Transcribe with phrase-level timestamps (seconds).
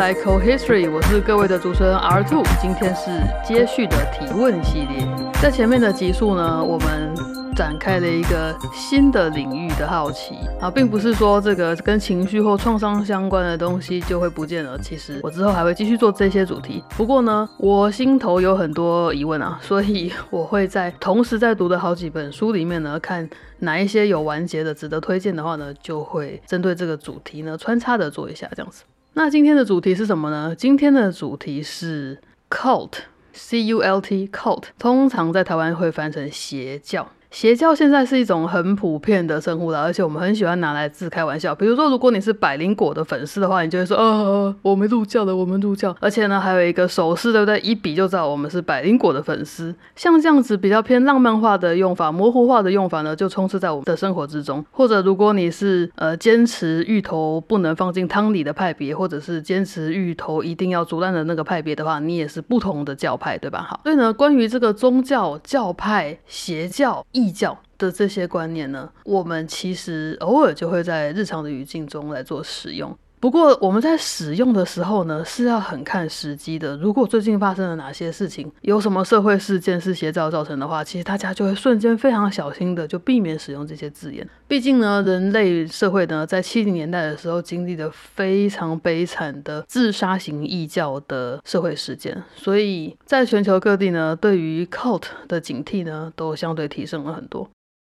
[0.00, 3.10] Psycho History，我是各位的主持人 R Two，今天是
[3.46, 5.06] 接续的提问系列，
[5.42, 7.14] 在前面的集数呢，我们
[7.54, 14.78] 展开了一个新的领域的好奇啊，并不是说这个跟情绪或创伤相关的东西就会不见了。
[14.78, 16.82] 其实我之后还会继续做这些主题。
[16.96, 23.28] 不过呢，我心头有很多疑问啊，所以我会在同时在读的好几本书里面呢，看
[23.58, 28.84] 哪一些有完结的值得推荐的话呢，就会针对这个主题呢穿插的做一下这样子。
[29.14, 30.54] 那今天的主题是什么呢？
[30.56, 37.10] 今天的主题是 cult，c u l t cult，通常在台湾会翻成邪教。
[37.30, 41.54] 邪教现在是一种很普遍的称呼了，而且我们很喜欢拿来自开玩笑。
[41.54, 47.60] 比如说，如果你是百灵果的粉丝的话，你就会说：“呃，我们入教的，我们入教。”而且呢，还有一个手势，对不对？
[47.60, 49.72] 一比就知道我们是百灵果的粉丝。
[49.94, 54.64] 像这样子比较偏浪漫化的用法、模糊化的用法呢，就充斥在我们的生活之中。
[54.72, 63.64] 或者，如果你是呃坚持芋头不能放进汤里的派别，或者是坚持芋头一定要煮烂的那个派别的话，你也是不同的教派，对吧？
[63.68, 67.06] 好，所以呢，关于这个宗教、教派、邪教。
[67.20, 72.96] 异教的这些观念呢，我们其实偶尔就会在日常的语境中来做使用。
[73.20, 76.74] 不过我们在使用的时候呢，是要很看时机的。
[76.78, 84.26] 如果最近发生了哪些事情，有什么社会事件是邪教造成的话，其实大家就会瞬间非常小心的就避免使用这些字眼。
[84.48, 97.46] 毕竟呢，人类社会呢，在七零年代的时候经历了非常悲惨的自杀型异教的社会事件，所以在全球各地呢，对于 cult 的警惕呢，都相对提升了很多。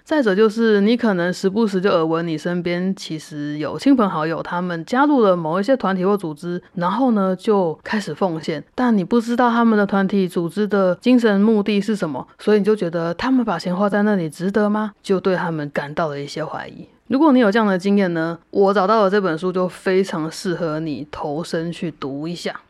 [0.09, 14.93] 再者就是，你可能时不时就耳闻你身边其实有亲朋好友，他们加入了某一些团体或组织，然后呢就开始奉献，但你不知道他们的团体组织的精神目的是什么，所以你就觉得他们把钱花在那里值得吗？
[15.03, 16.87] 就对他们感到了一些怀疑。
[17.05, 22.61] 如果你有这样的经验呢，我找到了这本书就非常适合你投身去读一下，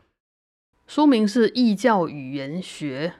[0.87, 3.13] 书名是《异教语言学》。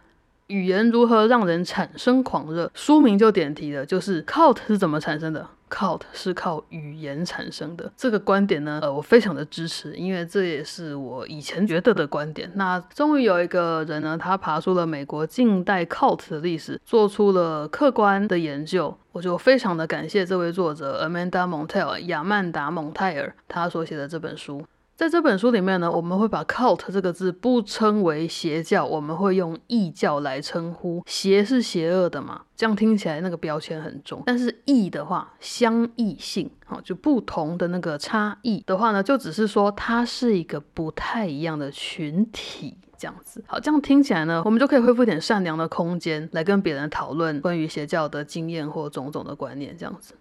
[0.49, 2.69] 语言如何让人产生狂热？
[2.73, 7.91] 书名就点题了，就是 cult 是怎么产生的？cult 是靠语言产生的。
[7.95, 12.51] 这个观点呢，呃，我非常的支持，因为这也是我以前觉得的观点。
[12.55, 18.97] 那终于有一个人呢，他爬出了美国近代 cult 的历史，做出了客观的研究。
[19.11, 24.65] 我就非常的感谢这位作者 Amanda Montel 亚曼达蒙泰尔他所写的这本书。
[24.99, 31.01] 在这本书里面呢，我们会把 cult 这个字不称为邪教，我们会用异教来称呼。
[31.05, 34.21] 邪是邪恶的嘛，这样听起来那个标签很重。
[34.25, 43.41] 但是异的话，相异性，好，就不同的那个差异的话呢，就只是说它是一个不太一样的群体，这样子。
[43.47, 50.15] 好，这样听起来呢，我们就可以恢复一点善良的空间，来跟别人讨论关于邪教的经验或种种的观念，这样子。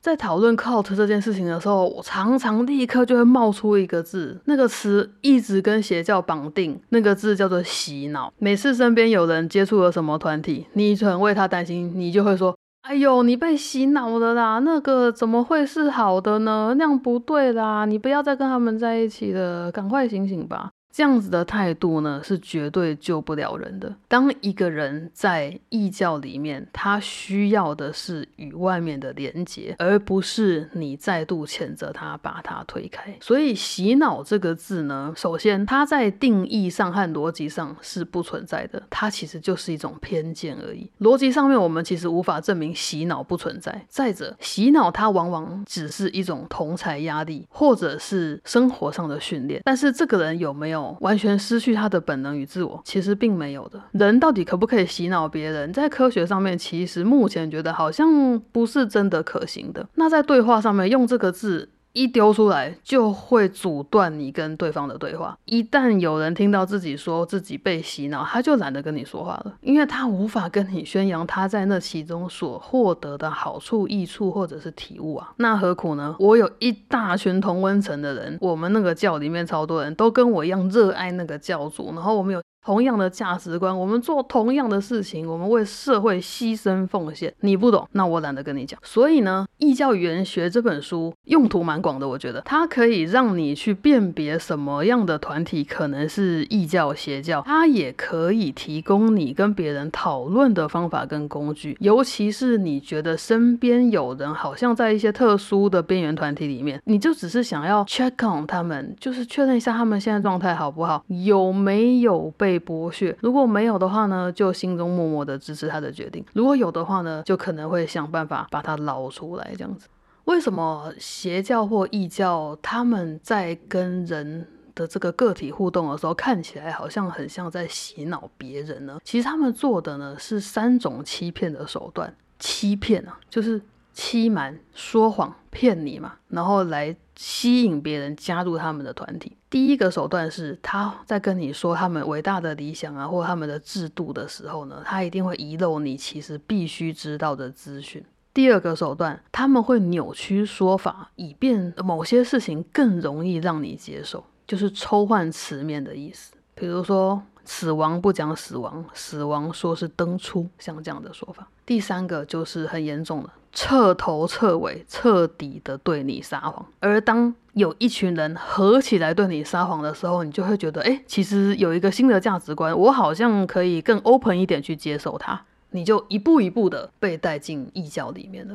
[0.00, 8.32] 在讨论 cult 这件事情的时候，我常常立刻就会冒出一个字，那个词一直跟邪教绑定，那个字叫做洗脑。
[8.38, 12.56] 每次身边有人接触了什么团体，你很为他担心，你就会说
[12.88, 14.58] ：“哎呦，你被洗脑了啦！
[14.60, 16.74] 那个怎么会是好的呢？
[16.78, 17.84] 那样不对啦！
[17.84, 23.94] 你不要再跟他们在一起了，赶快醒醒吧！”这样子的态度呢，是绝对救不了人的。
[24.08, 33.16] 当一个人在异教里面，他需要的是与外面的连接，而不是你再度谴责他，把他推开。
[33.20, 40.90] 所以“洗脑”这个字呢，首先它在定义上和逻辑上是不存在的，它其实就是一种偏见而已。
[40.98, 43.86] 逻辑上面，我们其实无法证明洗脑不存在。
[43.88, 50.79] 再者，洗脑它往往只是一种同才压力，或者是生活上的训练，但是这个人有没有？
[51.00, 53.80] 完全失去他的本能与自我，其实并没有的。
[53.92, 55.72] 人到底可不可以洗脑别人？
[55.72, 59.88] 在科学上面，其实目前觉得好像不是真的可行的。
[59.94, 61.70] 那在对话上面，用这个字。
[61.92, 65.36] 一丢出来就会阻断你跟对方的对话。
[65.44, 75.32] 一旦有人听到自己说自己被洗脑，他就懒得跟你说话了，因为他无法跟你宣扬他在那其中所获得的好处、益处或者是体悟啊。
[75.36, 76.14] 那何苦呢？
[76.18, 82.40] 我有一大群同温层的人，我们那个教里面超多人都跟我一样热爱那个教主，然后我们有。
[82.64, 87.32] 同样的价值观，我们做同样的事情，我们为社会牺牲奉献。
[87.40, 88.78] 你不懂，那我懒得跟你讲。
[88.82, 101.76] 所以呢，《异教语言学》这本书用途蛮广的，我觉得它可以让你去辨别什么样的团体可能是异教邪教，它也可以提供你跟别人讨论的方法跟工具。
[101.80, 112.49] 尤其是你觉得身边有人好像在一些特殊的边缘团体里面，你就只是想要 check on 他们，就是确认一下他们现在状态好不好，有没有被。
[112.50, 119.86] 被剥削，如果没有的话呢，就心中默默的支持他的决定；如果有的话呢，就可能会想办法把他捞出来，这样子。
[120.24, 128.98] 为什么邪教或异教他们在跟人的这个个体互动的时候，看起来好像很像在洗脑别人呢？
[129.04, 132.12] 其实他们做的呢是三种欺骗的手段。
[132.40, 133.60] 欺骗啊，就是
[133.92, 139.36] 欺瞒、说谎、骗你嘛，然后来吸引别人加入他们的团体。
[139.50, 148.02] 第一个手段是他在跟你说他们伟大的理想啊，或他们的制度的时候呢，他一定会遗漏你其实必须知道的资讯。
[148.32, 156.32] 第二个手段，他们会扭曲说法，以便某些事情更容易让你接受，就是抽换词面的意思。
[156.54, 157.22] 比如说，
[157.52, 161.48] 死亡不讲死亡，死亡说是登出，像这样的说法。
[161.66, 166.64] 第三个就是很严重的，彻头彻尾、彻底的对你撒谎。
[166.78, 175.42] 而当有一群人合起来对你撒谎的时候，你就会觉得，哎，其实有一个新的价值观，我好像可以更 open 一点去接受它。
[175.70, 178.54] 你就一步一步的被带进异教里面了。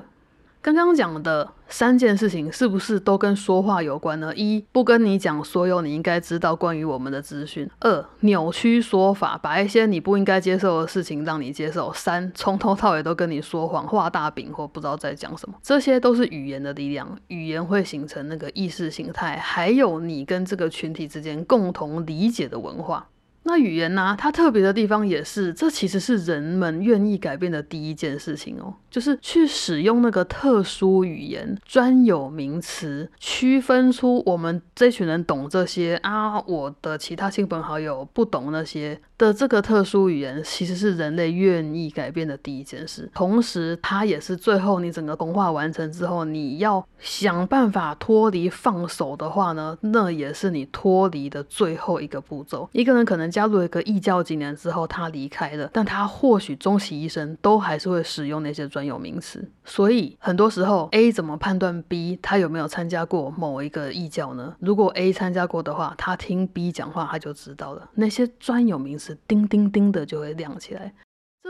[0.65, 4.33] 刚刚讲的三件事情是不是都跟说话有关呢？
[4.35, 15.53] 一不跟你讲所有你应该知道关于我们的资讯；二扭曲说法，把一些你不应该接受的事情让你接受；三从头到尾都跟你说谎，画大饼或不知道在讲什么。
[15.62, 23.09] 这些都是语言的力量，语言会形成那个意识形态，还有你跟这个群体之间共同理解的文化。
[23.47, 24.15] 那语言呢？
[24.17, 38.97] 它特别的地方也是，这其实是人们愿意改变的第一件事情哦，就是去使用那个特殊语言、专有名词，区分出我们这群人懂这些啊，我的其他亲朋好友不懂那些。
[39.18, 52.69] 的这个特殊语言其实是人类愿意改变的第一件事，同时它也是最后你整个动画完成之后，你要想办法脱离放手的话呢，那也是你脱离的最后一个步骤。
[52.74, 59.51] 一个人可能加入一个异教几年之后，他离开了，但他或许终其一生都还是会使用那些专有名词。
[59.63, 64.55] 所以很多时候，A 怎么判断 B 他有没有参加过某一个异教呢？
[64.59, 69.17] 如果 A 参加过的话，他听 B 讲话他就知道了那些专有名词。
[69.27, 70.93] 叮叮叮的就会亮起来。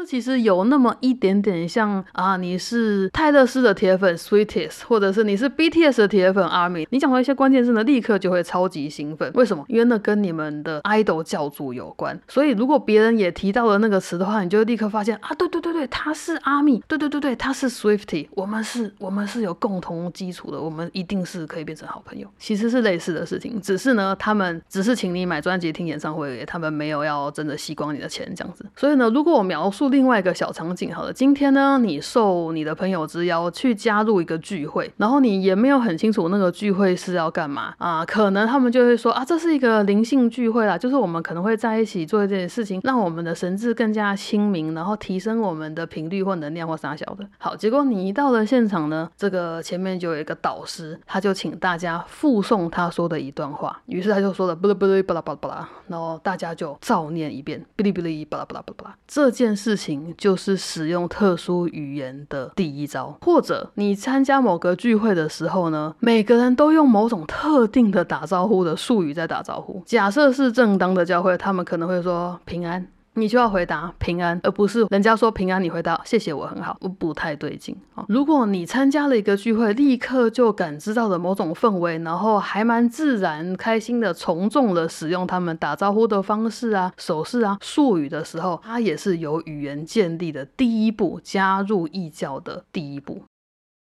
[0.05, 9.31] 其实有那么一点点像啊，你是泰勒斯的铁粉 Sweetest，或者是你是 BTS 的铁粉 Army，你讲到一些关键字呢，立刻就会超级兴奋。
[9.33, 9.65] 为什么？
[9.67, 12.19] 因为那跟你们的 idol 教主有关。
[12.27, 22.27] 所以如果别人也提到了那个词的话，你就立刻发现啊，对对对对，他是 Army，对对对对，他是 Swifty，我们是，我们是有共同基础的，我们一定是可以变成好朋友。
[22.37, 28.65] 其实是类似的事情，只是呢，他们只是请你买专辑、听演唱会，他们没有要真的吸光你的钱这样子。
[28.75, 29.85] 所以呢，如果我描述。
[29.95, 38.03] 另外一个小场景，好了，今天呢，你受你的朋友之邀去加入一个聚会，然后你也没有很清楚那个聚会是要干嘛啊？
[38.03, 47.25] 可能他们就会说啊，这是一个灵性聚会啦，就是我们可能会在一起做一件事情，让我们的神智更加清明，然后提升我们的频率或能量或啥小的。
[47.37, 59.77] 好，结果你一到了现场呢，这个前面就有一个导师，他就请大家附送他说的一段话，于是他就说了不啦不啦巴拉巴拉巴拉，然后大家就照念一遍，哔哩哔哩巴拉巴拉巴拉，这件事。
[59.77, 69.83] 情情就是使用特殊语言的第一招，或者你参加某个聚会的时候呢，每个人都用某种特定的打招呼的术语在打招呼。
[69.85, 72.87] 假设是正当的教会，他们可能会说平安。
[73.15, 78.05] 你就要回答平安，而不是人家说平安，你回答谢谢我很好，不不太对劲啊。
[78.07, 93.21] 如果你参加了一个聚会，立刻就感知到了某种氛围，然后还蛮自然、开心的从众的使用他们打招呼的方式啊、手势啊、术语的时候，它也是由语言建立的第一步，加入异教的第一步。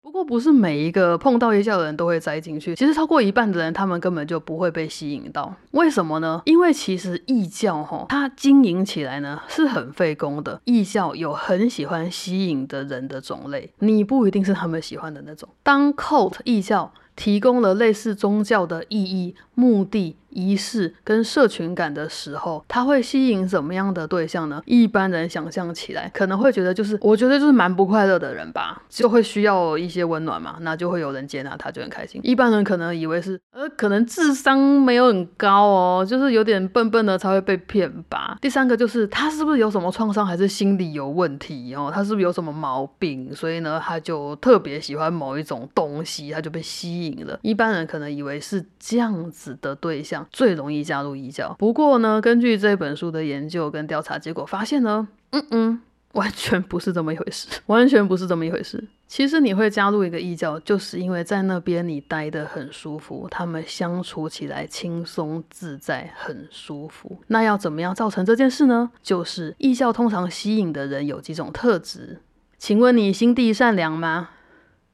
[0.04, 5.56] 不过不是每一个碰到异教的人都会栽进去，其实超过一半的人他们根本就不会被吸引到。
[5.72, 6.42] 为什么呢？
[6.44, 10.60] 因为其实异教哈，它经营起来呢是很费工的。
[10.66, 15.48] 异教有很喜欢吸引的人的种类，你不一定是他们喜欢的那种。
[15.64, 16.92] 当 cult 异教。
[17.16, 24.62] 提供了类似宗教的意义、目的、仪式跟社群感的时候，它会吸引什么样的对象呢？
[24.66, 32.20] 一般人想象起来可能会觉得，就是我觉得就是蛮不快乐的人吧，就会需要一些温暖嘛，那就会有人接纳他，就很开心。
[32.24, 38.38] 一般人可能以为是，呃，可能智商没有很高哦，就是有点笨笨的才会被骗吧。
[38.42, 41.92] 第三个就是他是不是有什么创伤，还是心理有问题哦？
[41.94, 43.34] 他是不是有什么毛病？
[43.34, 47.14] 所以呢，他就特别喜欢某一种东西，他就被吸引。
[47.26, 51.56] 了，一般人可能以为是这样子的对象最容易加入异教。
[51.60, 55.82] 不过呢，根据这本书的研究跟调查结果发现呢，嗯嗯，
[56.14, 58.84] 完全不是这么一回事，完全不是这么一回事。
[59.08, 67.20] 其实你会加入一个异教，就是因为在那边你待得很舒服，他们相处起来轻松自在，很舒服。
[67.28, 68.90] 那要怎么样造成这件事呢？
[69.04, 72.22] 就是异教通常吸引的人有几种特质。
[72.58, 74.30] 请问你心地善良吗？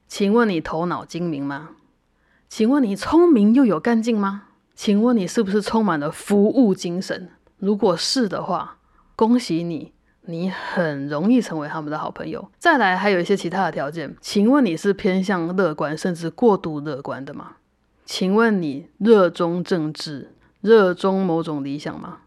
[0.09, 1.69] 请问你头脑精明吗？
[2.49, 4.47] 请问你聪明又有干劲吗？
[4.81, 7.27] 请问你是不是充满了服务精神？
[7.57, 8.77] 如果是的话，
[9.13, 12.49] 恭喜你，你很容易成为他们的好朋友。
[12.57, 17.57] 再来，还有一些其他的条件，请问你是偏向乐观甚至过度乐观的吗？
[18.05, 20.31] 请问你热衷政治，
[20.61, 22.19] 热衷某种理想吗？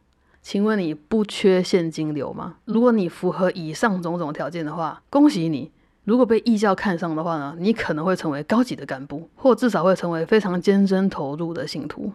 [0.43, 2.57] 请问你不缺现金流吗？
[2.67, 5.73] 如果你符合以上种种条件的话，恭喜你。
[6.05, 12.13] 如果被异教看上的话呢，你可能会成为高级的干部，或至少会成为非常坚贞投入的信徒。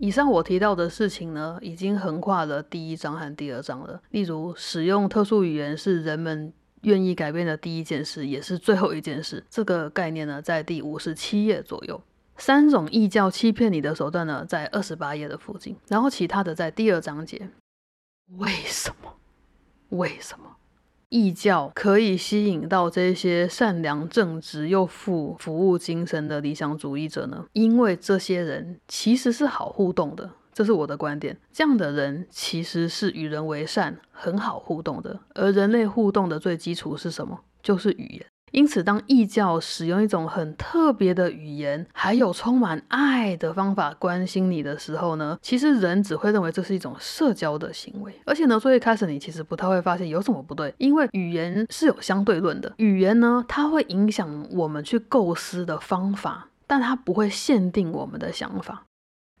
[0.00, 4.00] 以上我提到的事情呢，已经横跨了第一章和第二章了。
[4.08, 6.50] 例如，使用特殊语言是人们
[6.84, 9.44] 愿意改变的第一件事，也是最后一件事。
[9.50, 12.02] 这个概念呢，在第五十七页左右。
[12.38, 17.50] 三种异教欺骗你的手段呢，在二十八页的附近，然后其他的在第二章节。
[18.38, 19.14] 为什么？
[19.90, 20.56] 为什么
[21.10, 27.44] 异教可以吸引到这些善良正直又富服务精神的理想主义者呢？
[27.52, 31.36] 因为这些人其实是好互动的，这是我的观点。
[31.52, 35.18] 这样的人其实是与人为善，很好互动的。
[35.34, 37.40] 而人类互动的最基础是什么？
[37.60, 38.26] 就是语言。
[38.50, 48.12] 因此，当异教使用一种很特别的语言，还有充满爱的方法关心你的时候呢，其实人只会认为这是一种社交的行为。
[48.26, 52.72] 而且呢，最一开始你其实不太会发现有什么不对，因为语言是有相对论的。
[52.78, 58.84] 语言呢，它会影响我们去构思的方法，但它不会限定我们的想法。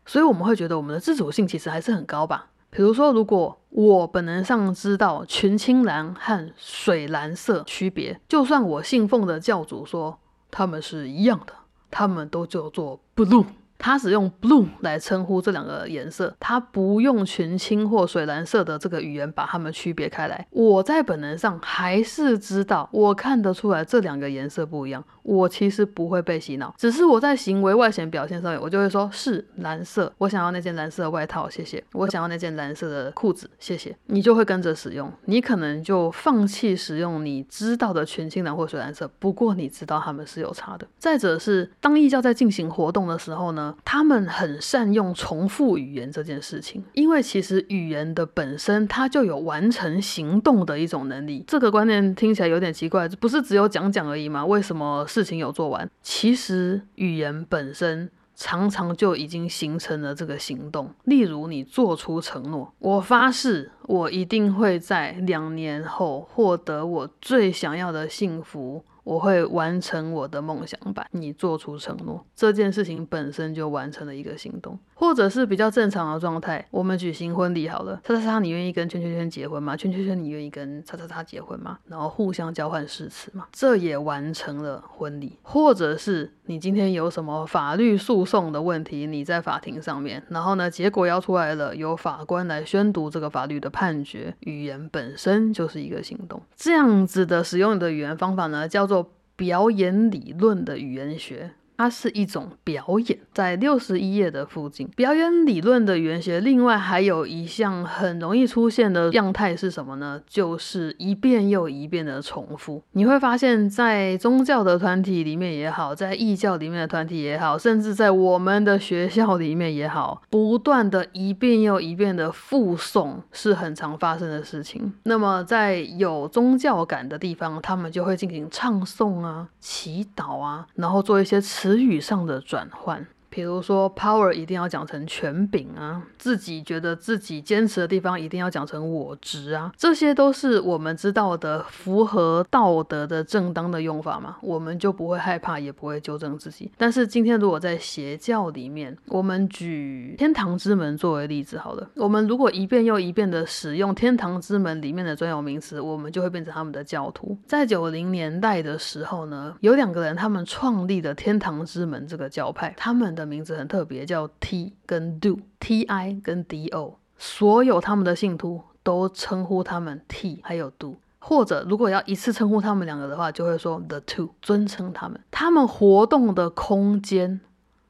[0.06, 2.46] 所以我们会觉得我们的自主性其实还是很高吧。
[2.70, 10.18] 比如说，如果我本能上知道群青蓝和水蓝色区别，就算我信奉的教主说
[10.50, 11.52] 他们是一样的，
[11.90, 13.44] 他们都叫做 blue。
[13.82, 20.46] 他使用 blue 来称呼这两个颜色，他不用群青或水蓝色的这个语言把它们区别开来。
[20.50, 25.02] 我在本能上还是知道，我看得出来这两个颜色不一样。
[25.22, 31.82] 我其实不会被洗脑，只是我在行为外显表现上面，我就会说是蓝色，我想要那件蓝色的外套，谢谢。
[31.92, 33.96] 我想要那件蓝色的裤子，谢谢。
[34.06, 39.10] 你就会跟着使用，你可能就放弃使用你知道的全青蓝或水蓝色。
[39.18, 40.86] 不过你知道它们是有差的。
[40.98, 43.74] 再者是，当异教在进行活动的时候呢？
[43.84, 51.44] 他们很善用重复语言这件事情，因为其实语言的本身它就有完成行动的一种能力。
[51.46, 54.44] 这个观念听起来有点奇怪，不是只有讲讲而已吗？
[54.44, 55.90] 为什么事情有做完？
[56.02, 60.88] 其实语言本身常常就已经形成了这个行动。
[61.04, 68.84] 例如，你做出承诺，我发誓，我一定会在两年后获得我最想要的幸福。
[69.02, 71.04] 我会完成我的梦想版。
[71.10, 74.78] 你做出承诺，这件事情本身就完成了一个行动。
[75.00, 77.98] 或者是比较正常的状态，我们举行婚礼好了。
[78.04, 79.74] 叉叉叉，你愿意跟圈圈圈结婚吗？
[79.74, 81.78] 圈圈圈，你愿意跟叉叉叉结婚吗？
[81.88, 85.38] 然后互相交换誓词嘛，这也完成了婚礼。
[85.42, 94.34] 或者是你今天有什么法律诉讼的问题，你在法庭上面，然后呢，结果要出来了，由法官来宣读这个法律的判决。
[94.40, 101.52] 语言本身就是一个行动，这样子的使用你的语言方法呢，叫做表演理论的语言学。
[101.80, 104.86] 它是一种表演，在六十一页的附近。
[104.88, 110.20] 表演理论的原学，另外还有一项很容易出现的样态是什么呢？
[110.28, 112.82] 就是一遍又一遍的重复。
[112.92, 124.92] 你会发现在宗教的团体里面也好，在异教里面的团体也好，甚至在我们的学校里面也好，不断的一遍又一遍的复诵是很常发生的事情。
[125.04, 131.69] 那么在有宗教感的地方，他们就会进行唱诵啊、祈祷啊，然后做一些词。
[131.70, 133.06] 词语上的转换。
[133.30, 146.72] 比如说，power 一定要讲成权柄啊，自己觉得自己坚持的地方一定要讲成我执啊，这些都是我们知道的符合道德的正当的用法嘛，我们就不会害怕，也不会纠正自己。
[146.76, 157.38] 但是今天如果在邪教里面，我们举天堂之门作为例子好了，我们如果一遍又一遍的使用天堂之门里面的专有名词，我们就会变成他们的教徒。
[157.46, 163.14] 在九零年代的时候呢，有两个人他们创立了天堂之门这个教派，他们。
[163.20, 175.20] 的名字很特别，叫 T 跟 Do，T I 跟 D O，所有他们的信徒都称呼他们 T 还有 Do，或者如果要一次称呼他们两个的话，就会说 The Two，尊称他们。
[175.30, 177.40] 他们活动的空间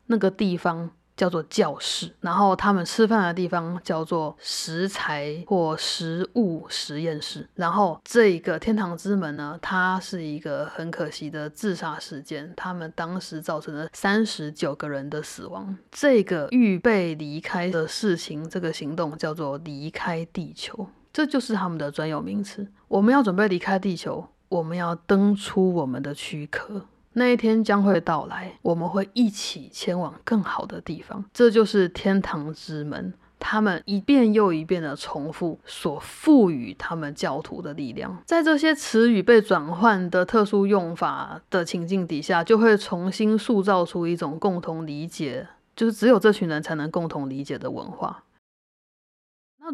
[0.06, 7.46] 那个地方叫做教室，然后他们吃饭的地方叫做食材或食物实验室。
[7.54, 15.76] 然后这个天堂之门呢，它是一个很可惜的自杀事件，他们当时造成了三十九个人的死亡。
[15.92, 22.66] 这个预备离开的事情，这个行动叫做离开地球，这就是他们的专有名词。
[22.88, 26.86] 我们要准备离开地球，我们要登出我们的躯壳。
[27.20, 31.22] 那一天将会到来，我们会一起前往更好的地方。
[31.34, 33.12] 这就是天堂之门。
[33.38, 38.16] 他们一遍又一遍的重复所赋予他们教徒的力量。
[38.24, 45.46] 在这些词语被转换的特殊用法的情境底下，就会重新塑造出一种共同理解，
[45.76, 48.24] 就是只有这群人才能共同理解的文化。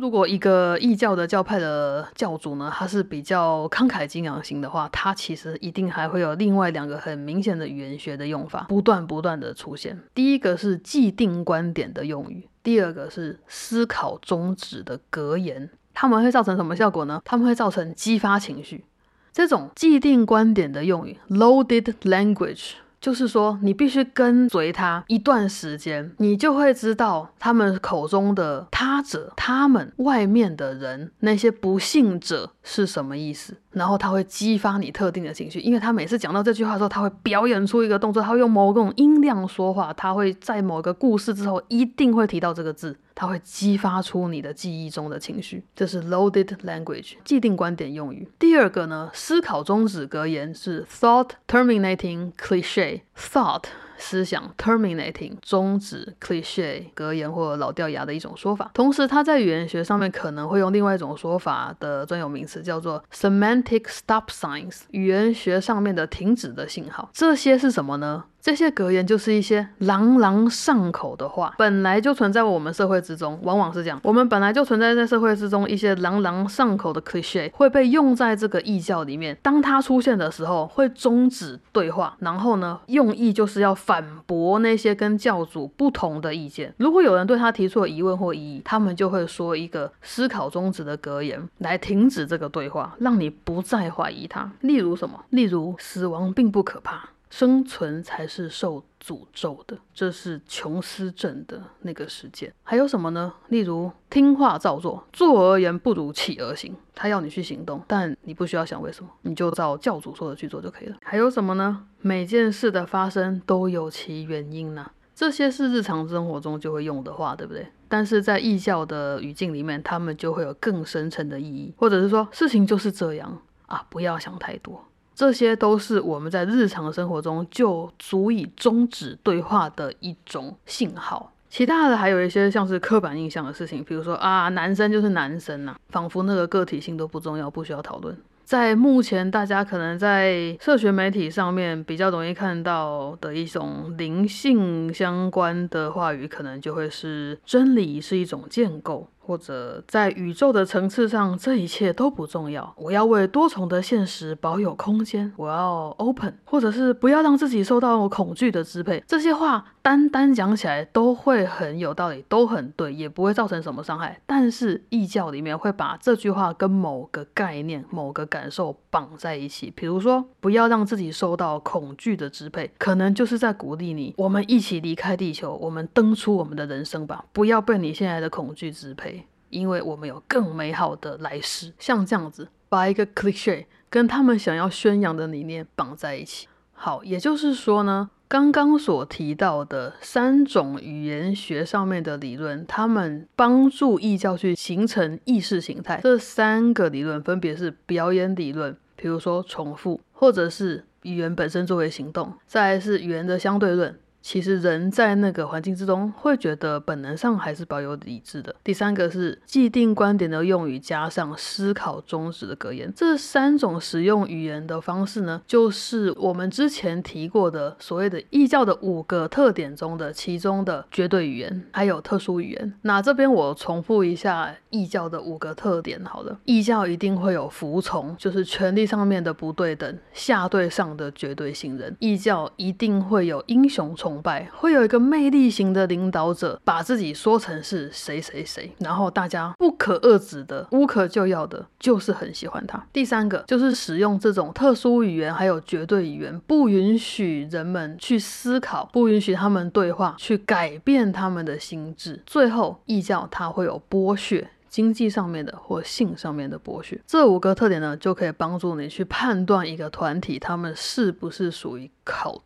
[0.01, 9.99] 如果一个异教的教派的教主呢，他是比较慷慨激昂型的话，他其实一定还会有另外两个很明显的语言学的用法，不断不断的出现。
[10.15, 15.71] 第一个是既定观点的用语，第二个是思考宗旨的格言。
[15.95, 17.23] 他们会造成什么效果呢？
[17.25, 18.85] 他们会造成激发情绪。
[19.33, 22.73] 这种既定观点的用语，loaded language。
[23.07, 33.57] 就是说，你必须跟随他一段时间，你就会知道他们口中的他者、他们外面的人那些不幸者是什么意思。
[33.71, 45.63] 然后他会激发你特定的情绪，因为他每次讲到这句话的时候，他会表演出一个动作，他会用某种音量说话，他会在某个故事之后一定会提到这个字，他会激发出你的记忆中的情绪。
[45.77, 48.27] 这是 loaded language 既定观点用语。
[48.39, 53.65] 第二个呢，思考终止格言是 thought terminating cliche thought。
[53.99, 67.11] 思想 terminating 终止 cliche 格言或老掉牙的一种说法，同时它在语言学上面可能会用另外一种说法的专有名词叫做 semantic stop signs 语言学上面的停止的信号。
[67.13, 68.25] 这些是什么呢？
[68.47, 74.01] 这些格言就是一些朗朗上口的话，本来就存在我们社会之中，往往是这样。
[74.05, 79.37] 我们本来就存在在社会之中一些朗朗上口的 cliche 会被用在这个异教里面。
[79.43, 86.73] 当它出现的时候，会终止对话，然后呢，用意就是要反驳那些跟教主不同的意见。
[86.77, 94.53] 如果有人对他提出了疑问或异议，他们就会说一个思考终止的格言来停止这个对话，让你不再怀疑他。
[94.61, 95.25] 例如什么？
[95.31, 97.09] 例如死亡并不可怕。
[97.37, 102.51] 生存才是受诅咒的，这是琼斯镇的那个事件。
[102.63, 103.31] 还有什么呢？
[103.49, 106.75] 例如听话照做，做而言不如起而行。
[106.95, 110.97] 他要你去行动，但你不需要想为什么，你就照教主说的去做就可以了。
[111.03, 111.87] 还有什么呢？
[112.01, 114.91] 每件事的发生都有其原因呢。
[115.15, 117.67] 这些是日常生活中就会用的话，对不对？
[117.87, 124.83] 但是在异教的语境里面，他们就会有更深层的意义，或者是说事情就是这样啊，不要想太多。
[125.17, 131.33] 这些都是我们在日常生活中就足以终止对话的一种信号。
[131.49, 138.15] 其他的还有一些像是刻板印象的事情，比如说啊，男生就是男生呐，仿佛那个个体性都不重要，不需要讨论。
[138.45, 149.09] 在目前大家可能在社群媒体上面比较容易看到的一种灵性相关的话语，可能就会是真理是一种建构。
[149.27, 152.73] 或者在宇宙的层次上，这一切都不重要。
[152.77, 159.03] 我要为多重的现实保有空间，我要 open，或者是不要让自己受到恐惧的支配。
[159.05, 164.21] 这些话单单讲起来都会很有道理，都很对，也不会造成什么伤害。
[164.27, 169.73] 但是异教里面会把这句话跟某个概念、某个感受绑在一起。
[169.75, 179.16] 比如说，不要让自己受到恐惧的支配，可能就是在鼓励你，我们一起离开地球，我们登出我们的人生吧，不要被你现在的恐惧支配。
[179.51, 186.49] 因为我们有更美好的来世，像这样子把一个 cliche 跟他们想要宣扬的理念绑在一起。
[186.73, 196.01] 好，也就是说呢，刚刚所提到的三种语言学上面的理论，他们帮助异教去形成意识形态。
[196.03, 203.99] 这三个理论分别是表演理论，比如说重复，或者是语言本身作为行动，再来是语言的相对论。
[204.27, 208.53] 其实人在那个环境之中，会觉得本能上还是保有理智的。
[208.65, 222.75] 第三个是既定观点的用语加上思考终止的格言，这三种使用语言的方式呢，就是我们之前提过的所谓的异教的五个特点中的其中的绝对语言，还有特殊语言。
[222.83, 226.05] 那这边我重复一下异教的五个特点。
[226.05, 231.97] 好了，异教一定会有服从，就是权力上面的不对等，下对上的绝对信任。
[232.01, 234.16] 异教一定会有英雄崇。
[234.17, 242.83] 崇拜，会有一个魅力型的领导者，把自己说成是谁谁谁，然后大家不可遏制的、无可救药的，就是很喜欢他。
[242.93, 252.23] 第三个就是使用这种特殊语言，还有绝对语言，不允许人们去思考，不允许他们对话，去改变他们的心智。
[252.25, 254.49] 最后，异教它会有剥削。
[254.69, 262.41] 经济上面的或性上面的剥削，这五个特点呢，就可以帮助你去判断一个团体他们是不是属于 cult。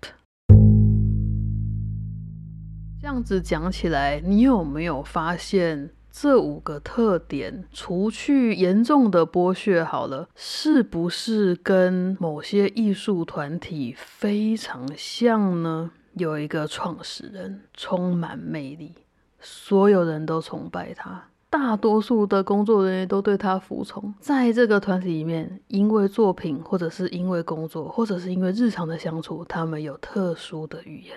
[3.00, 15.92] 这样子讲起来，你有没有发现这五个特点，除去严重的剥削好了，是不是跟某些艺术团体非常像呢？
[16.12, 18.92] 有一个创始人充满魅力，
[19.40, 21.24] 所有人都崇拜他。
[21.48, 31.16] 大多数的工作人员都对他服从，在这个团体里面，因为作品，或者是因为工作，或者是因为日常的相处，他们有特殊的语言。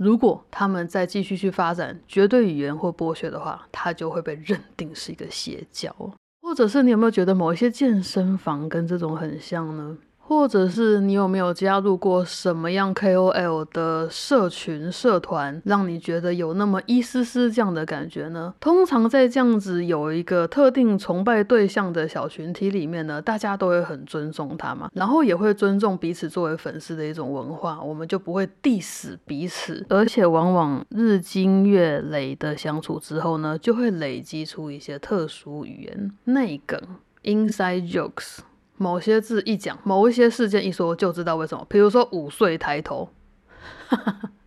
[0.00, 5.94] 如果他们再继续去发展绝对语言或剥削的话，他就会被认定是一个邪教。
[6.40, 9.98] 或者是你有没有觉得某一些健身房跟这种很像呢？
[10.30, 18.54] 或者是你有没有加入过什么样 KOL 的社群社团，让你觉得有那么一丝丝这样的感觉呢？
[18.60, 36.80] 通常在这样子有一个特定崇拜对象的小群体里面呢，大家都会很尊重他嘛，然后也会尊重彼此作为粉丝的一种文化，我们就不会 diss 彼此，而且往往日积月累的相处之后呢，就会累积出一些特殊语言、内梗、
[37.24, 38.38] inside jokes。
[38.82, 41.66] 某些字一讲，某一些事件一说，就知道为什么。
[41.68, 43.10] 比如说午睡抬头。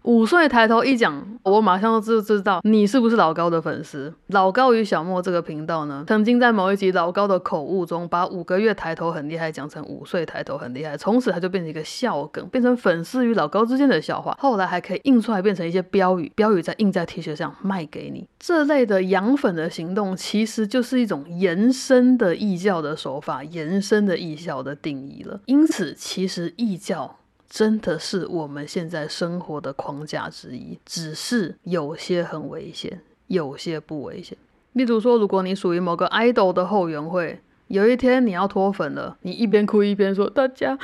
[0.03, 4.13] 五岁抬头一讲，我马上就知道你是不是老高的粉丝。
[4.27, 14.37] 老高与小莫这个频道呢，曾经在某一集老高的口误中，把五个月抬头很厉害讲成五岁抬头很厉害，从此他就变成一个笑梗，变成粉丝与老高之间的笑话。
[14.41, 18.27] 后来还可以印出来变成一些标语，标语再印在 T 恤上卖给你。
[18.37, 25.39] 这类的养粉的行动，其实就是一种延伸的异教的手法，延伸的异教的定义了。
[25.45, 27.19] 因此，其实异教。
[27.53, 34.35] 真的是我们现在生活的框架之一，只是有些很危险，有些不危险。
[34.71, 40.75] 例如说，如果你属于某个 idol 的后援会，有一天你要脱粉了，你一边哭一边说：“大家，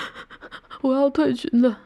[0.82, 1.80] 我要退群了。”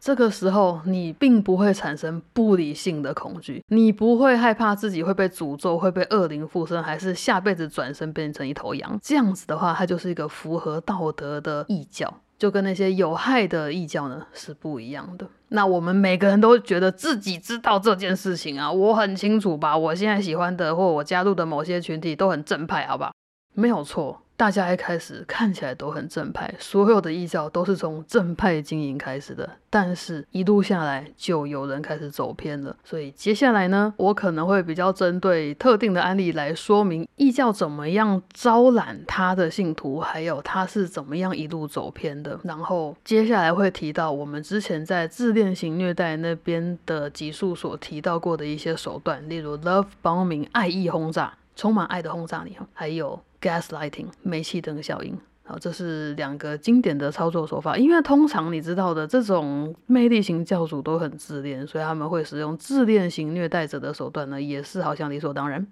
[0.00, 8.98] 这个时候，你并不会产生不理性的恐惧，你不会害怕自己会被诅咒，会被恶灵附身，还是下辈子转身变成一头羊。
[9.00, 12.12] 这样子的话，它就是一个符合道德的异教。
[12.38, 15.26] 就跟那些有害的异教呢是不一样的。
[15.48, 19.76] 那我们每个人都觉得自己知道这件事情啊，我很清楚吧？
[19.76, 23.12] 我现在喜欢的或我加入的某些群体都很正派，好吧？
[23.54, 24.22] 没有错。
[24.36, 32.76] 大家一开始看起来都很正派，所有的异教都是从正派经营开始的，但是一路下来就有人开始走偏了。
[32.84, 42.38] 所以接下来呢，我可能会比较针对特定的案例来说明异教怎么样招揽他的信徒，还有他是怎么样一路走偏的。
[42.44, 53.18] 然后接下来会提到我们之前在自恋型虐待那边的集数所提到过的一些手段，例如 love bombing 爱意轰炸，充满爱的轰炸你，还有。
[53.40, 57.76] Gaslighting 煤气灯效应，好，这是两个经典的操作手法。
[57.76, 65.66] 因为通常你知道的，这种魅力型教主都很自恋，所以他们会使用自恋型虐待者的手段呢，也是好像理所当然。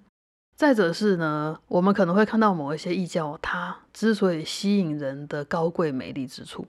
[0.57, 6.65] 再者是呢，我们可能会看到某一些异教，它之所以吸引人的高贵美丽之处。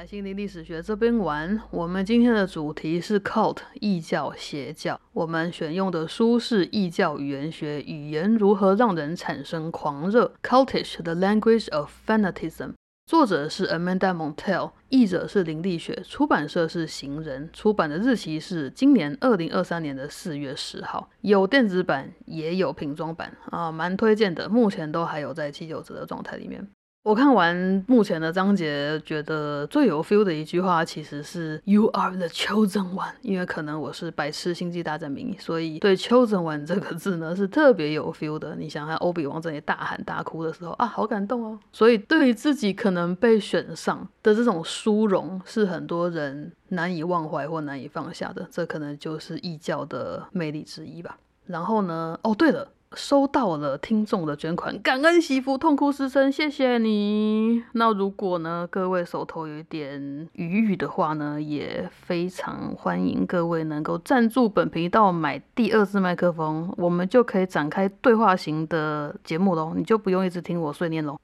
[0.00, 1.60] 来心灵历史学这边玩。
[1.70, 4.98] 我们今天的主题是 cult 异教邪教。
[5.12, 12.72] 我们选用的书是《异教语言学：语言如何让人产生狂热》（Cultish: The Language of Fanatism）。
[13.04, 21.10] 作者是 Amanda Montell，译者是林立雪，出版社是行人，出版的日期是今年二零二三年的四月十号。
[21.20, 24.48] 有电子版，也有瓶装版啊，蛮推荐的。
[24.48, 26.66] 目前都还有在七九折的状态里面。
[27.02, 38.54] 我看完目前的章节，觉得最有 feel 的一句话其实是 "You are the chosen one"，因为可能我是白痴星际大战迷，所以对 chosen one 这个字呢是特别有 feel 的。
[38.54, 41.58] 你想看欧比王这里大喊大哭的时候啊，好感动哦。
[41.72, 48.46] 所以对于自己可能被选上的这种殊荣，是很多人难以忘怀或难以放下的。
[48.50, 51.16] 这可能就是异教的魅力之一吧。
[51.46, 52.68] 然后呢，哦对了。
[52.96, 57.62] 收到了听众的捐款，感恩媳妇痛哭失声，谢谢你。
[57.72, 71.16] 那如果呢，各位手头有一点余裕的话呢，也非常欢迎各位能够赞助本频道买第二支麦克风，我们就可以展开对话型的节目喽，你就不用一直听我碎念喽。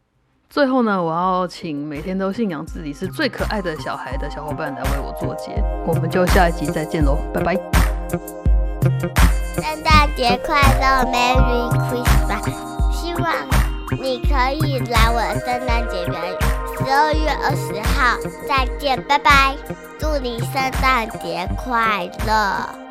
[0.49, 7.57] 最后呢，我要请每天都信仰自己是最可爱的小孩的小伙伴来为我做结，我们就下一集再见喽，拜拜。
[9.57, 12.45] 圣诞节快乐，Merry Christmas！
[12.93, 13.33] 希望
[13.91, 16.39] 你可以来我圣诞节表演，
[16.77, 19.57] 十二月二十号，再见，拜拜！
[19.99, 22.86] 祝你圣诞节快乐！